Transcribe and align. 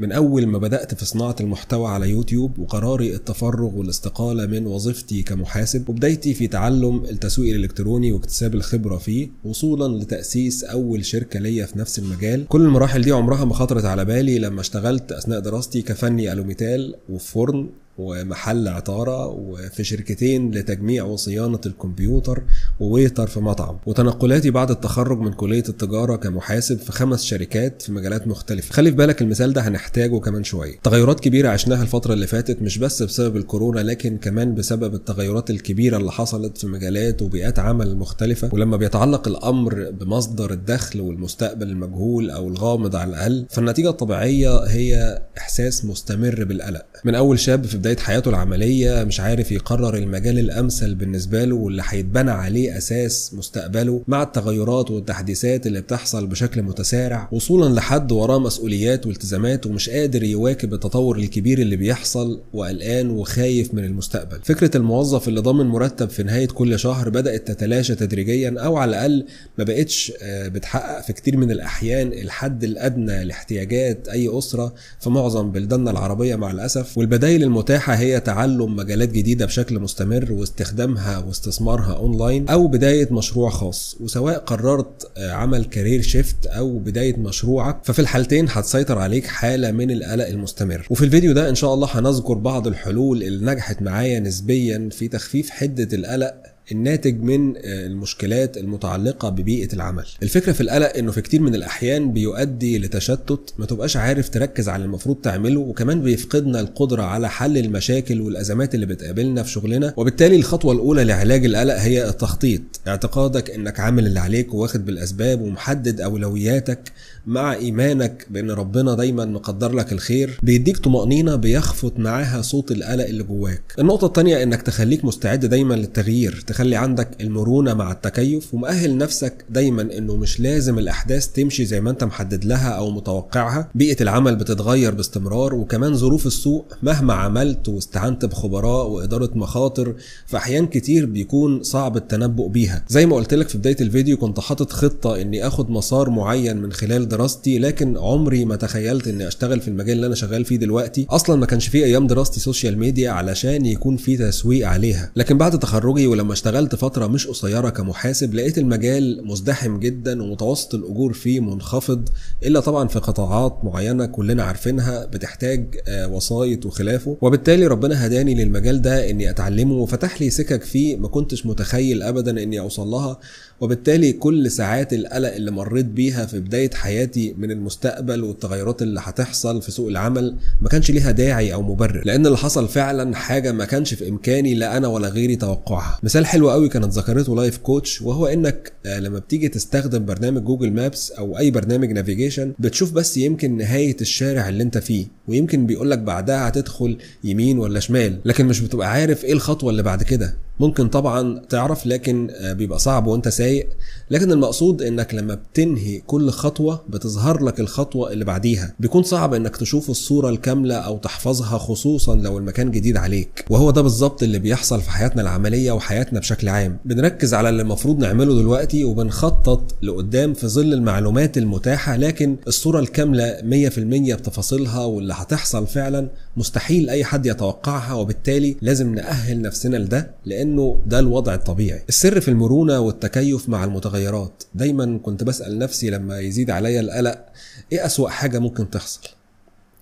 من 0.00 0.12
أول 0.12 0.46
ما 0.46 0.58
بدأت 0.58 0.94
في 0.94 1.04
صناعة 1.04 1.36
المحتوى 1.40 1.88
على 1.88 2.10
يوتيوب 2.10 2.58
وقراري 2.58 3.14
التفرغ 3.14 3.74
والاستقالة 3.74 4.46
من 4.46 4.66
وظيفتي 4.66 5.22
كمحاسب 5.22 5.88
وبدايتي 5.88 6.34
في 6.34 6.46
تعلم 6.48 7.04
التسويق 7.04 7.54
الإلكتروني 7.54 8.12
واكتساب 8.12 8.54
الخبرة 8.54 8.96
فيه 8.96 9.28
وصولا 9.44 10.02
لتأسيس 10.02 10.64
أول 10.64 11.04
شركة 11.04 11.40
ليا 11.40 11.66
في 11.66 11.78
نفس 11.78 11.98
المجال. 11.98 12.46
كل 12.48 12.60
المراحل 12.60 13.02
دي 13.02 13.12
عمرها 13.12 13.44
ما 13.44 13.54
خطرت 13.54 13.84
على 13.84 14.04
بالي 14.04 14.38
لما 14.38 14.60
اشتغلت 14.60 15.12
أثناء 15.12 15.40
دراستي 15.40 15.82
كفني 15.82 16.32
ألوميتال 16.32 16.94
وفي 17.10 17.32
فرن 17.32 17.68
ومحل 17.98 18.68
عطارة 18.68 19.26
وفي 19.26 19.84
شركتين 19.84 20.50
لتجميع 20.50 21.04
وصيانة 21.04 21.60
الكمبيوتر 21.66 22.42
و 22.80 22.87
waiter 22.87 23.26
في 23.26 23.40
مطعم. 23.40 23.78
وتنقلاتي 23.86 24.50
بعد 24.50 24.70
التخرج 24.70 25.18
من 25.18 25.32
كلية 25.32 25.64
التجارة 25.68 26.16
كمحاسب 26.16 26.78
في 26.78 26.92
خمس 26.92 27.24
شركات 27.24 27.82
في 27.82 27.92
مجالات 27.92 28.26
مختلفة. 28.28 28.72
خلي 28.74 28.90
في 28.90 28.96
بالك 28.96 29.22
المثال 29.22 29.52
ده 29.52 29.60
هنحتاجه 29.60 30.18
كمان 30.20 30.44
شوية. 30.44 30.78
تغيرات 30.82 31.20
كبيرة 31.20 31.48
عشناها 31.48 31.82
الفترة 31.82 32.12
اللي 32.12 32.26
فاتت 32.26 32.62
مش 32.62 32.78
بس 32.78 33.02
بسبب 33.02 33.36
الكورونا 33.36 33.80
لكن 33.80 34.16
كمان 34.18 34.54
بسبب 34.54 34.94
التغيرات 34.94 35.50
الكبيرة 35.50 35.96
اللي 35.96 36.12
حصلت 36.12 36.58
في 36.58 36.66
مجالات 36.66 37.22
وبيئات 37.22 37.58
عمل 37.58 37.96
مختلفة. 37.96 38.50
ولما 38.52 38.76
بيتعلق 38.76 39.28
الأمر 39.28 39.90
بمصدر 39.90 40.52
الدخل 40.52 41.00
والمستقبل 41.00 41.68
المجهول 41.68 42.30
أو 42.30 42.48
الغامض 42.48 42.96
على 42.96 43.10
الأقل 43.10 43.46
فالنتيجة 43.50 43.88
الطبيعية 43.90 44.58
هي 44.64 45.22
إحساس 45.38 45.84
مستمر 45.84 46.44
بالقلق. 46.44 46.86
من 47.04 47.14
أول 47.14 47.38
شاب 47.38 47.64
في 47.66 47.74
بداية 47.88 48.04
حياته 48.04 48.28
العملية 48.28 49.04
مش 49.04 49.20
عارف 49.20 49.52
يقرر 49.52 49.96
المجال 49.96 50.38
الأمثل 50.38 50.94
بالنسبة 50.94 51.44
له 51.44 51.54
واللي 51.54 51.82
هيتبنى 51.88 52.30
عليه 52.30 52.78
أساس 52.78 53.34
مستقبله 53.34 54.02
مع 54.08 54.22
التغيرات 54.22 54.90
والتحديثات 54.90 55.66
اللي 55.66 55.80
بتحصل 55.80 56.26
بشكل 56.26 56.62
متسارع 56.62 57.28
وصولا 57.32 57.74
لحد 57.74 58.12
وراه 58.12 58.38
مسؤوليات 58.38 59.06
والتزامات 59.06 59.66
ومش 59.66 59.90
قادر 59.90 60.22
يواكب 60.22 60.74
التطور 60.74 61.18
الكبير 61.18 61.58
اللي 61.58 61.76
بيحصل 61.76 62.40
وقلقان 62.54 63.10
وخايف 63.10 63.74
من 63.74 63.84
المستقبل. 63.84 64.38
فكرة 64.44 64.76
الموظف 64.76 65.28
اللي 65.28 65.40
ضامن 65.40 65.66
مرتب 65.66 66.08
في 66.10 66.22
نهاية 66.22 66.48
كل 66.48 66.78
شهر 66.78 67.08
بدأت 67.08 67.48
تتلاشى 67.48 67.94
تدريجيا 67.94 68.54
أو 68.58 68.76
على 68.76 68.88
الأقل 68.90 69.26
ما 69.58 69.64
بقتش 69.64 70.12
بتحقق 70.24 71.00
في 71.02 71.12
كتير 71.12 71.36
من 71.36 71.50
الأحيان 71.50 72.12
الحد 72.12 72.64
الأدنى 72.64 73.24
لاحتياجات 73.24 74.08
أي 74.08 74.38
أسرة 74.38 74.74
في 75.00 75.10
معظم 75.10 75.50
بلداننا 75.52 75.90
العربية 75.90 76.36
مع 76.36 76.50
الأسف. 76.50 76.98
والبدائل 76.98 77.42
المتاحة 77.78 77.94
هي 78.00 78.20
تعلم 78.20 78.76
مجالات 78.76 79.08
جديدة 79.08 79.46
بشكل 79.46 79.78
مستمر 79.78 80.32
واستخدامها 80.32 81.18
واستثمارها 81.18 81.96
أونلاين 81.96 82.48
أو 82.48 82.66
بداية 82.68 83.08
مشروع 83.10 83.50
خاص. 83.50 83.96
وسواء 84.00 84.38
قررت 84.38 85.10
عمل 85.18 85.64
career 85.64 86.02
shift 86.02 86.46
أو 86.46 86.78
بداية 86.78 87.16
مشروعك 87.16 87.78
ففي 87.84 87.98
الحالتين 87.98 88.46
هتسيطر 88.50 88.98
عليك 88.98 89.26
حالة 89.26 89.70
من 89.70 89.90
القلق 89.90 90.26
المستمر. 90.26 90.86
وفي 90.90 91.04
الفيديو 91.04 91.32
ده 91.32 91.48
إن 91.48 91.54
شاء 91.54 91.74
الله 91.74 91.88
هنذكر 91.92 92.34
بعض 92.34 92.66
الحلول 92.66 93.22
اللي 93.22 93.52
نجحت 93.52 93.82
معايا 93.82 94.20
نسبيا 94.20 94.88
في 94.92 95.08
تخفيف 95.08 95.50
حدة 95.50 95.88
القلق 95.92 96.34
الناتج 96.72 97.22
من 97.22 97.54
المشكلات 97.64 98.56
المتعلقة 98.56 99.28
ببيئة 99.28 99.72
العمل. 99.72 100.04
الفكرة 100.22 100.52
في 100.52 100.60
القلق 100.60 100.96
إنه 100.96 101.12
في 101.12 101.20
كتير 101.20 101.40
من 101.40 101.54
الأحيان 101.54 102.12
بيؤدي 102.12 102.78
لتشتت 102.78 103.54
ما 103.58 103.66
تبقاش 103.66 103.96
عارف 103.96 104.28
تركز 104.28 104.68
على 104.68 104.84
المفروض 104.84 105.16
تعمله 105.16 105.60
وكمان 105.60 106.02
بيفقدنا 106.02 106.60
القدرة 106.60 107.02
على 107.02 107.28
حل 107.28 107.58
المشاكل 107.58 108.20
والأزمات 108.20 108.74
اللي 108.74 108.86
بتقابلنا 108.86 109.42
في 109.42 109.50
شغلنا. 109.50 109.94
وبالتالي 109.96 110.36
الخطوة 110.36 110.72
الأولى 110.72 111.04
لعلاج 111.04 111.44
القلق 111.44 111.74
هي 111.74 112.08
التخطيط. 112.08 112.62
اعتقادك 112.88 113.50
إنك 113.50 113.80
عامل 113.80 114.06
اللي 114.06 114.20
عليك 114.20 114.54
وواخد 114.54 114.86
بالأسباب 114.86 115.40
ومحدد 115.40 116.00
أولوياتك 116.00 116.92
مع 117.26 117.54
إيمانك 117.54 118.26
بإن 118.30 118.50
ربنا 118.50 118.94
دايما 118.94 119.24
مقدر 119.24 119.72
لك 119.72 119.92
الخير 119.92 120.38
بيديك 120.42 120.76
طمأنينة 120.78 121.36
بيخفت 121.36 121.98
معاها 121.98 122.42
صوت 122.42 122.70
القلق 122.70 123.04
اللي 123.04 123.22
جواك. 123.22 123.62
النقطة 123.78 124.06
التانية 124.06 124.42
إنك 124.42 124.62
تخليك 124.62 125.04
مستعد 125.04 125.46
دايما 125.46 125.74
للتغيير 125.74 126.44
تخلي 126.58 126.76
عندك 126.76 127.08
المرونة 127.20 127.74
مع 127.74 127.92
التكيف 127.92 128.54
ومؤهل 128.54 128.96
نفسك 128.96 129.44
دايما 129.50 129.82
إنه 129.82 130.16
مش 130.16 130.40
لازم 130.40 130.78
الأحداث 130.78 131.26
تمشي 131.26 131.64
زي 131.64 131.80
ما 131.80 131.90
أنت 131.90 132.04
محدد 132.04 132.44
لها 132.44 132.68
أو 132.68 132.90
متوقعها. 132.90 133.68
بيئة 133.74 134.02
العمل 134.02 134.36
بتتغير 134.36 134.94
باستمرار 134.94 135.54
وكمان 135.54 135.94
ظروف 135.94 136.26
السوق 136.26 136.66
مهما 136.82 137.14
عملت 137.14 137.68
واستعنت 137.68 138.24
بخبراء 138.24 138.86
وإدارة 138.86 139.30
مخاطر 139.34 139.94
في 140.26 140.36
احيان 140.36 140.66
كتير 140.66 141.06
بيكون 141.06 141.62
صعب 141.62 141.96
التنبؤ 141.96 142.48
بيها. 142.48 142.84
زي 142.88 143.06
ما 143.06 143.16
قلت 143.16 143.34
لك 143.34 143.48
في 143.48 143.58
بداية 143.58 143.76
الفيديو 143.80 144.16
كنت 144.16 144.40
حاطط 144.40 144.72
خطة 144.72 145.20
إني 145.20 145.46
آخد 145.46 145.70
مسار 145.70 146.10
معين 146.10 146.56
من 146.56 146.72
خلال 146.72 147.08
دراستي 147.08 147.58
لكن 147.58 147.96
عمري 147.96 148.44
ما 148.44 148.56
تخيلت 148.56 149.08
إني 149.08 149.28
أشتغل 149.28 149.60
في 149.60 149.68
المجال 149.68 149.96
اللي 149.96 150.06
أنا 150.06 150.14
شغال 150.14 150.44
فيه 150.44 150.56
دلوقتي. 150.56 151.06
أصلا 151.10 151.36
ما 151.36 151.46
كانش 151.46 151.68
فيه 151.68 151.84
أيام 151.84 152.06
دراستي 152.06 152.40
social 152.40 152.78
media 152.78 153.10
علشان 153.10 153.66
يكون 153.66 153.96
في 153.96 154.16
تسويق 154.16 154.68
عليها. 154.68 155.10
لكن 155.16 155.38
بعد 155.38 155.58
تخرجي 155.58 156.06
ولما 156.06 156.32
اشتغلت 156.32 156.47
فترة 156.74 157.06
مش 157.06 157.26
قصيرة 157.26 157.68
كمحاسب 157.68 158.34
لقيت 158.34 158.58
المجال 158.58 159.26
مزدحم 159.26 159.78
جدا 159.78 160.22
ومتوسط 160.22 160.74
الأجور 160.74 161.12
فيه 161.12 161.40
منخفض 161.40 162.08
إلا 162.42 162.60
طبعا 162.60 162.88
في 162.88 162.98
قطاعات 162.98 163.58
معينة 163.64 164.06
كلنا 164.06 164.42
عارفينها 164.42 165.04
بتحتاج 165.06 165.66
وسايط 165.88 166.66
وخلافه. 166.66 167.16
وبالتالي 167.20 167.66
ربنا 167.66 168.06
هداني 168.06 168.34
للمجال 168.34 168.82
ده 168.82 169.10
إني 169.10 169.30
أتعلمه 169.30 169.74
وفتح 169.74 170.20
لي 170.20 170.30
سكك 170.30 170.62
فيه 170.64 170.96
ما 170.96 171.08
كنتش 171.08 171.46
متخيل 171.46 172.02
أبدا 172.02 172.42
إني 172.42 172.60
أوصل 172.60 172.86
لها. 172.86 173.18
وبالتالي 173.60 174.12
كل 174.12 174.50
ساعات 174.50 174.92
القلق 174.92 175.34
اللي 175.34 175.50
مريت 175.50 175.86
بيها 175.86 176.26
في 176.26 176.40
بداية 176.40 176.70
حياتي 176.74 177.34
من 177.38 177.50
المستقبل 177.50 178.24
والتغيرات 178.24 178.82
اللي 178.82 179.00
هتحصل 179.02 179.62
في 179.62 179.70
سوق 179.70 179.88
العمل 179.88 180.34
ما 180.60 180.68
كانش 180.68 180.90
ليها 180.90 181.10
داعي 181.10 181.52
أو 181.54 181.62
مبرر 181.62 182.02
لأن 182.04 182.26
اللي 182.26 182.36
حصل 182.38 182.68
فعلا 182.68 183.16
حاجة 183.16 183.52
ما 183.52 183.64
كانش 183.64 183.94
في 183.94 184.08
إمكاني 184.08 184.54
لا 184.54 184.76
أنا 184.76 184.88
ولا 184.88 185.08
غيري 185.08 185.36
توقعها. 185.36 185.98
مثال 186.02 186.26
حلو 186.26 186.50
قوي 186.50 186.68
كانت 186.68 186.92
ذكرته 186.92 187.36
life 187.36 187.58
coach 187.58 188.02
وهو 188.02 188.26
إنك 188.26 188.72
لما 188.86 189.18
بتيجي 189.18 189.48
تستخدم 189.48 190.04
برنامج 190.04 190.42
Google 190.42 190.72
Maps 190.72 191.10
أو 191.10 191.38
أي 191.38 191.50
برنامج 191.50 191.92
navigation 191.92 192.52
بتشوف 192.58 192.92
بس 192.92 193.16
يمكن 193.16 193.56
نهاية 193.56 193.96
الشارع 194.00 194.48
اللي 194.48 194.62
أنت 194.62 194.78
فيه 194.78 195.06
ويمكن 195.28 195.66
بيقول 195.66 195.90
لك 195.90 195.98
بعدها 195.98 196.48
هتدخل 196.48 196.98
يمين 197.24 197.58
ولا 197.58 197.80
شمال 197.80 198.18
لكن 198.24 198.46
مش 198.46 198.60
بتبقى 198.60 198.90
عارف 198.92 199.24
إيه 199.24 199.32
الخطوة 199.32 199.70
اللي 199.70 199.82
بعد 199.82 200.02
كده. 200.02 200.34
ممكن 200.60 200.88
طبعا 200.88 201.38
تعرف 201.48 201.86
لكن 201.86 202.30
بيبقى 202.42 202.78
صعب 202.78 203.06
وانت 203.06 203.28
سايق. 203.28 203.68
لكن 204.10 204.32
المقصود 204.32 204.82
إنك 204.82 205.14
لما 205.14 205.34
بتنهي 205.34 206.00
كل 206.06 206.30
خطوة 206.30 206.80
بتظهر 206.88 207.42
لك 207.44 207.60
الخطوة 207.60 208.12
اللي 208.12 208.24
بعديها. 208.24 208.74
بيكون 208.80 209.02
صعب 209.02 209.34
إنك 209.34 209.56
تشوف 209.56 209.90
الصورة 209.90 210.30
الكاملة 210.30 210.74
أو 210.74 210.98
تحفظها 210.98 211.58
خصوصا 211.58 212.16
لو 212.16 212.38
المكان 212.38 212.70
جديد 212.70 212.96
عليك. 212.96 213.44
وهو 213.50 213.70
ده 213.70 213.82
بالظبط 213.82 214.22
اللي 214.22 214.38
بيحصل 214.38 214.80
في 214.80 214.90
حياتنا 214.90 215.22
العملية 215.22 215.72
وحياتنا 215.72 216.20
بشكل 216.20 216.48
عام. 216.48 216.78
بنركز 216.84 217.34
على 217.34 217.48
اللي 217.48 217.62
المفروض 217.62 217.98
نعمله 217.98 218.34
دلوقتي 218.34 218.84
وبنخطط 218.84 219.74
لقدام 219.82 220.34
في 220.34 220.46
ظل 220.48 220.72
المعلومات 220.72 221.38
المتاحة 221.38 221.96
لكن 221.96 222.36
الصورة 222.46 222.80
الكاملة 222.80 223.36
100% 223.42 224.14
بتفاصيلها 224.14 224.84
واللي 224.84 225.14
هتحصل 225.14 225.66
فعلا 225.66 226.08
مستحيل 226.38 226.90
أي 226.90 227.04
حد 227.04 227.26
يتوقعها 227.26 227.92
وبالتالي 227.94 228.56
لازم 228.62 228.94
نأهل 228.94 229.42
نفسنا 229.42 229.76
لده 229.76 230.10
لأنه 230.24 230.80
ده 230.86 230.98
الوضع 230.98 231.34
الطبيعي. 231.34 231.82
السر 231.88 232.20
في 232.20 232.28
المرونة 232.28 232.80
والتكيف 232.80 233.48
مع 233.48 233.64
المتغيرات. 233.64 234.42
دايما 234.54 234.98
كنت 235.02 235.24
بسأل 235.24 235.58
نفسي 235.58 235.90
لما 235.90 236.20
يزيد 236.20 236.50
عليا 236.50 236.80
القلق 236.80 237.24
إيه 237.72 237.86
أسوأ 237.86 238.08
حاجة 238.08 238.38
ممكن 238.38 238.70
تحصل؟ 238.70 239.00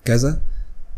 كذا؟ 0.04 0.40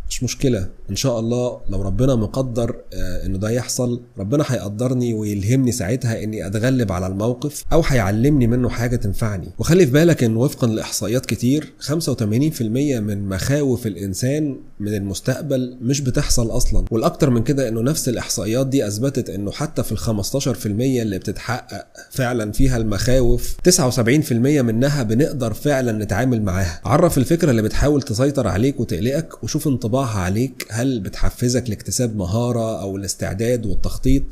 مش 0.08 0.22
مشكلة. 0.22 0.68
إن 0.90 0.96
شاء 0.96 1.20
الله 1.20 1.60
لو 1.68 1.82
ربنا 1.82 2.14
مقدر 2.14 2.76
آه 2.94 3.26
إنه 3.26 3.38
ده 3.38 3.50
يحصل 3.50 4.00
ربنا 4.18 4.44
هيقدرني 4.46 5.14
ويلهمني 5.14 5.72
ساعتها 5.72 6.22
إني 6.22 6.46
أتغلب 6.46 6.92
على 6.92 7.06
الموقف 7.06 7.64
أو 7.72 7.82
هيعلمني 7.86 8.46
منه 8.46 8.68
حاجة 8.68 8.96
تنفعني. 8.96 9.48
وخلي 9.58 9.86
في 9.86 9.92
بالك 9.92 10.24
إن 10.24 10.36
وفقا 10.36 10.66
لإحصائيات 10.66 11.26
كتير 11.26 11.72
85% 11.80 12.62
من 12.62 13.28
مخاوف 13.28 13.86
الإنسان 13.86 14.56
من 14.80 14.94
المستقبل 14.94 15.78
مش 15.82 16.00
بتحصل 16.00 16.50
أصلا. 16.50 16.84
والأكتر 16.90 17.30
من 17.30 17.42
كده 17.42 17.68
إنه 17.68 17.80
نفس 17.82 18.08
الإحصائيات 18.08 18.66
دي 18.66 18.86
أثبتت 18.86 19.30
إنه 19.30 19.50
حتى 19.50 19.82
في 19.82 19.92
ال 19.92 19.98
15% 19.98 20.66
اللي 20.66 21.18
بتتحقق 21.18 21.86
فعلا 22.10 22.52
فيها 22.52 22.76
المخاوف 22.76 23.56
79% 23.68 24.32
منها 24.32 25.02
بنقدر 25.02 25.54
فعلا 25.54 25.92
نتعامل 26.04 26.42
معاها. 26.42 26.80
عرف 26.84 27.18
الفكرة 27.18 27.50
اللي 27.50 27.62
بتحاول 27.62 28.02
تسيطر 28.02 28.48
عليك 28.48 28.80
وتقلقك 28.80 29.44
وشوف 29.44 29.68
انطباع 29.68 29.88
انطباعها 29.88 30.18
عليك 30.20 30.66
هل 30.78 31.00
بتحفزك 31.00 31.68
لاكتساب 31.70 32.16
مهارة 32.16 32.80
أو 32.82 32.96
الاستعداد 32.96 33.66
والتخطيط؟ 33.66 34.24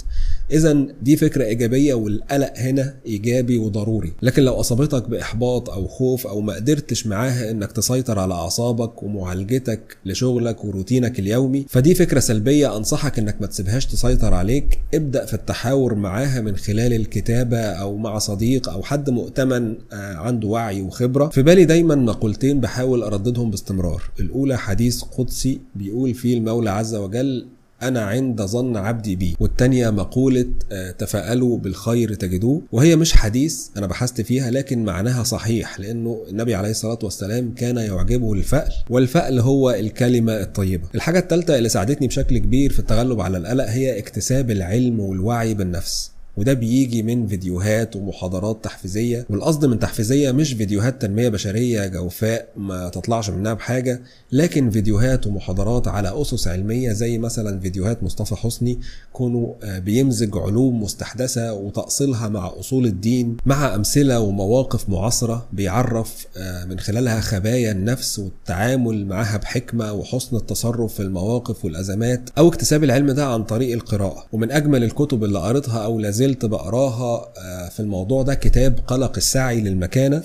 اذا 0.50 0.86
دي 1.02 1.16
فكرة 1.16 1.44
إيجابية 1.44 1.94
والقلق 1.94 2.52
هنا 2.56 2.94
إيجابي 3.06 3.58
وضروري. 3.58 4.12
لكن 4.22 4.42
لو 4.42 4.60
أصابتك 4.60 5.08
بإحباط 5.08 5.70
أو 5.70 5.86
خوف 5.86 6.26
أو 6.26 6.40
ما 6.40 6.54
قدرتش 6.54 7.06
معاها 7.06 7.50
إنك 7.50 7.72
تسيطر 7.72 8.18
على 8.18 8.34
أعصابك 8.34 9.02
ومعالجتك 9.02 9.96
لشغلك 10.06 10.64
وروتينك 10.64 11.18
اليومي 11.18 11.66
فدي 11.68 11.94
فكرة 11.94 12.20
سلبية 12.20 12.76
أنصحك 12.76 13.18
إنك 13.18 13.36
ما 13.40 13.46
تسيبهاش 13.46 13.86
تسيطر 13.86 14.34
عليك. 14.34 14.78
ابدأ 14.94 15.24
في 15.24 15.34
التحاور 15.34 15.94
معاها 15.94 16.40
من 16.40 16.56
خلال 16.56 16.92
الكتابة 16.92 17.58
أو 17.58 17.96
مع 17.96 18.18
صديق 18.18 18.68
أو 18.68 18.82
حد 18.82 19.10
مؤتمن 19.10 19.74
آه، 19.92 20.14
عنده 20.14 20.48
وعي 20.48 20.82
وخبرة. 20.82 21.28
في 21.28 21.42
بالي 21.42 21.64
دايما 21.64 21.94
مقولتين 21.94 22.60
بحاول 22.60 23.02
أرددهم 23.02 23.50
باستمرار. 23.50 24.02
الأولى 24.20 24.58
حديث 24.58 25.02
قدسي 25.02 25.60
بيقول 25.74 26.14
فيه 26.14 26.38
المولى 26.38 26.70
عز 26.70 26.94
وجل 26.94 27.46
أنا 27.82 28.00
عند 28.00 28.42
ظن 28.42 28.76
عبدي 28.76 29.16
بي 29.16 29.36
والتانية 29.40 29.90
مقولة 29.90 30.46
آه، 30.72 30.90
تفاءلوا 30.90 31.58
بالخير 31.58 32.14
تجدوه. 32.14 32.62
وهي 32.72 32.96
مش 32.96 33.12
حديث 33.12 33.66
أنا 33.76 33.86
بحثت 33.86 34.20
فيها 34.20 34.50
لكن 34.50 34.84
معناها 34.84 35.24
صحيح 35.24 35.80
لأنه 35.80 36.24
النبي 36.30 36.54
عليه 36.54 36.70
الصلاة 36.70 36.98
والسلام 37.02 37.54
كان 37.54 37.76
يعجبه 37.76 38.32
الفأل. 38.32 38.72
والفأل 38.90 39.40
هو 39.40 39.70
الكلمة 39.70 40.32
الطيبة. 40.40 40.84
الحاجة 40.94 41.18
الثالثة 41.18 41.58
اللي 41.58 41.68
ساعدتني 41.68 42.06
بشكل 42.06 42.38
كبير 42.38 42.72
في 42.72 42.78
التغلب 42.78 43.20
على 43.20 43.38
القلق 43.38 43.64
هي 43.64 43.98
اكتساب 43.98 44.50
العلم 44.50 45.00
والوعي 45.00 45.54
بالنفس. 45.54 46.15
وده 46.36 46.52
بيجي 46.52 47.02
من 47.02 47.26
فيديوهات 47.26 47.96
ومحاضرات 47.96 48.64
تحفيزية 48.64 49.26
والقصد 49.30 49.64
من 49.64 49.78
تحفيزية 49.78 50.32
مش 50.32 50.52
فيديوهات 50.52 51.02
تنمية 51.02 51.28
بشرية 51.28 51.86
جوفاء 51.86 52.48
ما 52.56 52.88
تطلعش 52.88 53.30
منها 53.30 53.54
بحاجة 53.54 54.00
لكن 54.32 54.70
فيديوهات 54.70 55.26
ومحاضرات 55.26 55.88
على 55.88 56.20
أسس 56.22 56.48
علمية 56.48 56.92
زي 56.92 57.18
مثلا 57.18 57.60
فيديوهات 57.60 58.02
مصطفى 58.02 58.36
حسني 58.36 58.78
كونوا 59.12 59.54
آه، 59.62 59.78
بيمزج 59.78 60.36
علوم 60.36 60.82
مستحدثة 60.82 61.52
وتأصيلها 61.52 62.28
مع 62.28 62.52
أصول 62.60 62.86
الدين 62.86 63.36
مع 63.46 63.74
أمثلة 63.74 64.20
ومواقف 64.20 64.88
معاصرة 64.88 65.46
بيعرف 65.52 66.26
آه، 66.36 66.64
من 66.64 66.78
خلالها 66.80 67.20
خبايا 67.20 67.72
النفس 67.72 68.18
والتعامل 68.18 69.06
معها 69.06 69.36
بحكمة 69.36 69.92
وحسن 69.92 70.36
التصرف 70.36 70.94
في 70.94 71.00
المواقف 71.02 71.64
والأزمات 71.64 72.30
أو 72.38 72.48
اكتساب 72.48 72.84
العلم 72.84 73.10
ده 73.10 73.26
عن 73.26 73.44
طريق 73.44 73.72
القراءة. 73.72 74.26
ومن 74.32 74.50
أجمل 74.50 74.84
الكتب 74.84 75.24
اللي 75.24 75.38
قريتها 75.38 75.84
أو 75.84 75.98
لازلت 75.98 76.25
زلت 76.26 76.44
بقراها 76.44 77.32
آه، 77.38 77.68
في 77.68 77.80
الموضوع 77.80 78.22
ده 78.22 78.34
كتاب 78.34 78.80
قلق 78.86 79.12
السعي 79.16 79.60
للمكانة. 79.60 80.22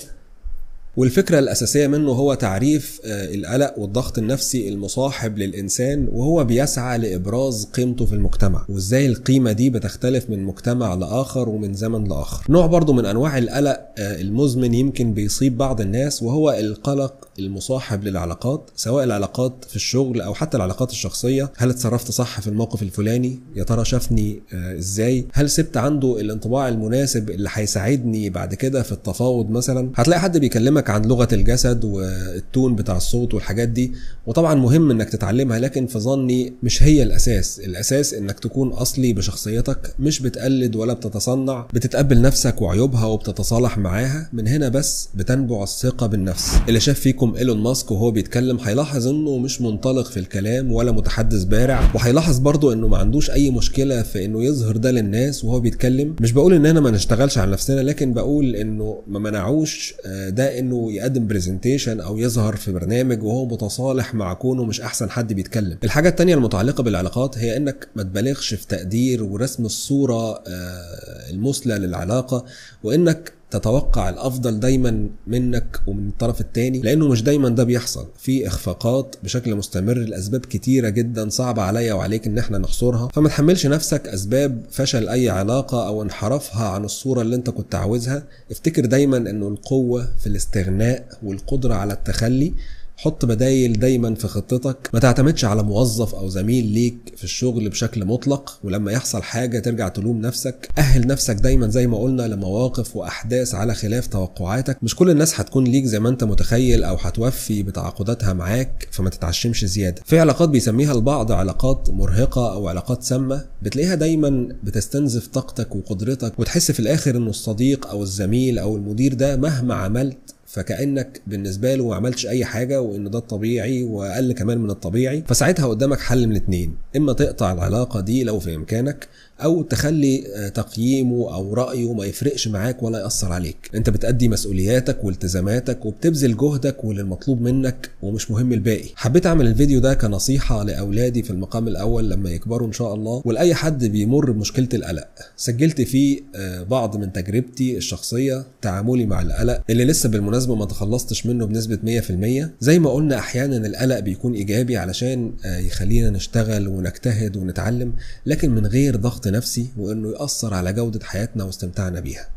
والفكرة 0.98 1.40
الأساسية 1.40 1.88
منه 1.88 2.12
هو 2.12 2.34
تعريف 2.34 3.02
آه، 3.06 3.36
القلق 3.36 3.80
والضغط 3.80 4.18
النفسي 4.18 4.70
المصاحب 4.70 5.38
للإنسان 5.38 6.08
وهو 6.12 6.44
بيسعى 6.44 6.98
لإبراز 6.98 7.66
قيمته 7.66 8.06
في 8.06 8.14
المجتمع 8.14 8.66
وإزاي 8.70 9.06
القيمة 9.06 9.52
دي 9.52 9.70
بتختلف 9.70 10.30
من 10.30 10.44
مجتمع 10.44 10.94
لآخر 10.94 11.50
ومن 11.50 11.74
زمن 11.74 12.04
لآخر. 12.08 12.46
نوع 12.50 12.66
برضو 12.66 12.94
من 12.94 13.06
أنواع 13.06 13.38
القلق 13.38 13.80
آه، 13.98 14.22
المزمن 14.22 14.74
يمكن 14.74 15.14
بيصيب 15.14 15.58
بعض 15.58 15.82
الناس 15.82 16.24
وهو 16.24 16.52
القلق 16.52 17.28
المصاحب 17.40 18.04
للعلاقات 18.04 18.70
سواء 18.76 19.04
العلاقات 19.04 19.66
في 19.70 19.76
الشغل 19.76 20.22
أو 20.22 20.34
حتى 20.34 20.58
العلاقات 20.58 20.92
الشخصية. 20.92 21.52
هل 21.58 21.70
اتصرفت 21.70 22.12
صح 22.12 22.42
في 22.42 22.48
الموقف 22.48 22.82
الفلاني؟ 22.82 23.40
يا 23.56 23.64
ترى 23.64 23.86
شافني 23.86 24.42
آه، 24.54 24.78
إزاي؟ 24.78 25.26
هل 25.34 25.50
سبت 25.50 25.78
عنده 25.78 26.20
الانطباع 26.20 26.70
المناسب 26.70 27.30
اللي 27.30 27.50
هيساعدني 27.54 28.30
بعد 28.30 28.54
كده 28.54 28.84
في 28.84 28.92
التفاوض 28.92 29.50
مثلا؟ 29.50 29.92
هتلاقي 29.96 30.20
حد 30.20 30.38
بيكلمك 30.38 30.81
بكلمك 30.82 30.90
عن 30.90 31.06
لغة 31.10 31.28
الجسد 31.34 31.84
والتون 31.84 32.76
بتاع 32.76 32.98
الصوت 32.98 33.34
والحاجات 33.34 33.70
دي 33.70 33.92
وطبعا 34.28 34.56
مهم 34.56 34.92
إنك 34.92 35.10
تتعلمها 35.10 35.60
لكن 35.60 35.88
في 35.88 36.00
ظني 36.00 36.54
مش 36.64 36.84
هي 36.84 37.04
الأساس. 37.04 37.60
الأساس 37.60 38.14
إنك 38.14 38.40
تكون 38.40 38.70
أصلي 38.70 39.14
بشخصيتك 39.14 39.94
مش 40.00 40.20
بتقلد 40.20 40.76
ولا 40.76 40.94
بتتصنع 40.94 41.68
بتتقبل 41.74 42.22
نفسك 42.22 42.62
وعيوبها 42.62 43.06
وبتتصالح 43.06 43.78
معاها. 43.78 44.30
من 44.34 44.48
هنا 44.48 44.70
بس 44.70 45.10
بتنبع 45.16 45.64
الثقة 45.64 46.08
بالنفس. 46.08 46.52
اللي 46.68 46.80
شاف 46.80 47.00
فيكم 47.00 47.36
إيلون 47.36 47.58
ماسك 47.58 47.92
وهو 47.92 48.12
بيتكلم 48.12 48.58
هيلاحظ 48.60 49.08
إنه 49.08 49.38
مش 49.38 49.62
منطلق 49.62 50.06
في 50.06 50.18
الكلام 50.18 50.72
ولا 50.72 50.92
متحدث 50.92 51.44
بارع 51.44 51.92
وهيلاحظ 51.96 52.40
برضه 52.40 52.74
إنه 52.74 52.88
ما 52.88 52.98
عندوش 52.98 53.32
أي 53.32 53.52
مشكلة 53.52 54.02
في 54.02 54.26
إنه 54.26 54.44
يظهر 54.44 54.78
ده 54.78 54.92
للناس 54.92 55.44
وهو 55.46 55.60
بيتكلم. 55.60 56.16
مش 56.22 56.32
بقول 56.32 56.54
اننا 56.54 56.80
ما 56.80 56.92
نشتغلش 56.92 57.38
على 57.38 57.52
نفسنا 57.52 57.82
لكن 57.82 58.14
بقول 58.14 58.56
إنه 58.56 59.02
ما 59.08 59.20
منعوش 59.20 59.94
آه، 60.06 60.30
ده 60.30 60.60
إنه 60.60 60.71
إنه 60.72 60.92
يقدم 60.92 61.28
برزنتيشن 61.28 62.00
أو 62.00 62.18
يظهر 62.18 62.56
في 62.56 62.72
برنامج 62.72 63.24
وهو 63.24 63.46
متصالح 63.46 64.14
مع 64.14 64.34
كونه 64.34 64.64
مش 64.66 64.82
أحسن 64.82 65.10
حد 65.10 65.34
بيتكلم. 65.34 65.78
الحاجة 65.84 66.10
التانية 66.10 66.36
المتعلقة 66.36 66.84
بالعلاقات 66.84 67.38
هي 67.38 67.58
إنك 67.58 67.88
ما 67.96 68.04
تبالغش 68.04 68.54
في 68.54 68.68
تقدير 68.68 69.24
ورسم 69.24 69.66
الصورة 69.66 70.32
آه، 70.48 71.30
المثلى 71.30 71.76
للعلاقة 71.76 72.46
وإنك 72.84 73.34
تتوقع 73.52 74.10
الأفضل 74.10 74.60
دايما 74.60 75.10
منك 75.28 75.80
ومن 75.88 76.08
الطرف 76.08 76.42
الثاني 76.42 76.82
لأنه 76.82 77.08
مش 77.08 77.24
دايما 77.24 77.50
ده 77.50 77.64
بيحصل. 77.64 78.08
في 78.18 78.48
إخفاقات 78.48 79.16
بشكل 79.24 79.56
مستمر 79.56 79.98
لأسباب 79.98 80.42
كتيرة 80.42 80.90
جدا 80.90 81.30
صعبة 81.30 81.62
عليا 81.62 81.94
وعليك 81.94 82.28
إن 82.28 82.38
إحنا 82.38 82.58
نحصرها. 82.58 83.08
فما 83.14 83.30
تحملش 83.30 83.66
نفسك 83.66 84.08
أسباب 84.08 84.66
فشل 84.72 85.10
أي 85.10 85.30
علاقة 85.30 85.88
أو 85.88 86.02
انحرافها 86.04 86.68
عن 86.68 86.86
الصورة 86.86 87.22
اللي 87.22 87.36
أنت 87.36 87.50
كنت 87.50 87.76
عاوزها. 87.76 88.24
افتكر 88.52 88.86
دايما 88.86 89.18
إنه 89.18 89.48
القوة 89.48 90.08
في 90.20 90.28
الاستغناء 90.28 91.06
والقدرة 91.24 91.74
على 91.74 91.94
التخلي 91.94 92.54
حط 93.02 93.26
بدايل 93.26 93.80
دايما 93.80 94.16
في 94.16 94.28
خطتك 94.28 94.90
ما 94.94 95.00
تعتمدش 95.00 95.46
على 95.46 95.64
موظف 95.64 96.16
أو 96.16 96.30
زميل 96.30 96.66
ليك 96.66 96.98
في 97.18 97.24
الشغل 97.24 97.70
بشكل 97.70 98.06
مطلق 98.06 98.60
ولما 98.64 98.92
يحصل 98.92 99.24
حاجة 99.24 99.60
ترجع 99.60 99.88
تلوم 99.88 100.22
نفسك. 100.22 100.70
أهل 100.78 101.08
نفسك 101.08 101.36
دايما 101.36 101.68
زي 101.68 101.88
ما 101.88 101.98
قلنا 101.98 102.24
لمواقف 102.28 102.96
وأحداث 102.96 103.56
على 103.56 103.74
خلاف 103.76 104.08
توقعاتك. 104.08 104.78
مش 104.84 104.96
كل 104.96 105.10
الناس 105.10 105.40
هتكون 105.40 105.64
ليك 105.64 105.86
زي 105.86 106.00
ما 106.00 106.10
أنت 106.10 106.24
متخيل 106.24 106.84
أو 106.84 106.96
هتوفي 106.96 107.64
بتعاقداتها 107.64 108.34
معاك 108.34 108.88
فما 108.92 109.10
تتعشمش 109.10 109.66
زيادة. 109.66 110.02
في 110.06 110.20
علاقات 110.20 110.50
بيسميها 110.50 110.94
البعض 110.94 111.32
علاقات 111.32 111.90
مرهقة 111.90 112.54
أو 112.54 112.68
علاقات 112.68 113.04
سامة 113.04 113.46
بتلاقيها 113.62 113.96
دايما 113.96 114.48
بتستنزف 114.64 115.28
طاقتك 115.28 115.76
وقدرتك 115.76 116.40
وتحس 116.40 116.72
في 116.72 116.80
الآخر 116.80 117.18
إنه 117.18 117.30
الصديق 117.30 117.88
أو 117.88 118.04
الزميل 118.04 118.60
أو 118.60 118.76
المدير 118.76 119.14
ده 119.14 119.36
مهما 119.38 119.74
عملت 119.76 120.18
فكأنك 120.52 121.22
بالنسبة 121.28 121.76
له 121.76 121.88
ما 121.88 121.96
عملتش 121.96 122.28
أي 122.28 122.46
حاجة 122.46 122.82
وإن 122.82 123.10
ده 123.10 123.20
الطبيعي 123.20 123.84
وأقل 123.84 124.32
كمان 124.34 124.58
من 124.58 124.70
الطبيعي 124.70 125.24
فساعتها 125.28 125.68
قدامك 125.68 126.00
حل 126.00 126.28
من 126.28 126.36
اتنين. 126.36 126.76
إما 126.96 127.14
تقطع 127.14 127.52
العلاقة 127.52 128.00
دي 128.00 128.24
لو 128.24 128.40
في 128.40 128.56
إمكانك 128.56 129.08
أو 129.44 129.62
تخلي 129.62 130.24
آه، 130.36 130.50
تقييمه 130.50 131.34
أو 131.36 131.54
رأيه 131.54 131.94
ما 131.94 132.06
يفرقش 132.06 132.48
معاك 132.48 132.84
ولا 132.84 133.00
يأثر 133.00 133.32
عليك. 133.32 133.70
أنت 133.76 133.90
بتأدي 133.90 134.30
مسؤولياتك 134.30 135.04
والتزاماتك 135.04 135.86
وبتبذل 135.86 136.38
جهدك 136.38 136.84
والمطلوب 136.84 137.42
منك 137.42 137.90
ومش 138.02 138.32
مهم 138.32 138.54
الباقي. 138.54 138.90
حبيت 138.96 139.26
أعمل 139.26 139.48
الفيديو 139.48 139.80
ده 139.80 139.94
كنصيحة 139.94 140.64
لأولادي 140.64 141.24
في 141.24 141.32
المقام 141.32 141.68
الأول 141.68 142.10
لما 142.10 142.30
يكبروا 142.30 142.68
إن 142.68 142.74
شاء 142.74 142.94
الله. 142.96 143.22
ولأي 143.26 143.56
حد 143.56 143.86
بيمر 143.86 144.32
بمشكلة 144.32 144.70
القلق 144.74 145.08
سجلت 145.38 145.82
فيه 145.82 146.20
آه، 146.36 146.64
بعض 146.64 146.98
من 146.98 147.14
تجربتي 147.14 147.78
الشخصية 147.78 148.44
تعاملي 148.62 149.06
مع 149.06 149.22
القلق 149.22 149.62
اللي 149.70 149.86
لسه 149.86 150.10
بالمناسبة 150.10 150.56
ما 150.56 150.66
تخلصتش 150.66 151.26
منه 151.26 151.46
بنسبة 151.46 152.02
100% 152.46 152.50
زي 152.60 152.80
ما 152.80 152.90
قلنا 152.90 153.20
أحيانا 153.20 153.58
القلق 153.68 154.00
بيكون 154.00 154.34
إيجابي 154.34 154.78
علشان 154.78 155.34
آه، 155.46 155.58
يخلينا 155.58 156.10
نشتغل 156.10 156.68
ونجتهد 156.68 157.38
ونتعلم 157.38 157.94
لكن 158.26 158.52
من 158.52 158.66
غير 158.66 158.96
ضغط 158.96 159.28
نفسي 159.32 159.72
وإنه 159.78 160.12
يأثر 160.12 160.54
على 160.54 160.74
جودة 160.74 161.06
حياتنا 161.06 161.44
واستمتاعنا 161.44 162.00
بيها. 162.00 162.30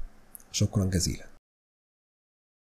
شكرا 0.52 0.84
جزيلا. 0.84 1.33